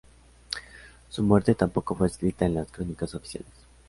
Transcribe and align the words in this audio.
Su 1.09 1.21
muerte 1.21 1.53
tampoco 1.53 1.93
fue 1.95 2.07
escrita 2.07 2.47
en 2.47 2.55
las 2.55 2.71
crónicas 2.71 3.13
oficiales. 3.13 3.51